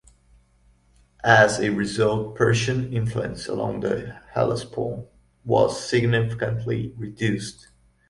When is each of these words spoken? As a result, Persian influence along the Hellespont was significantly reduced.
As 1.23 1.59
a 1.59 1.69
result, 1.69 2.33
Persian 2.35 2.91
influence 2.91 3.47
along 3.47 3.81
the 3.81 4.19
Hellespont 4.33 5.05
was 5.45 5.79
significantly 5.87 6.91
reduced. 6.97 7.67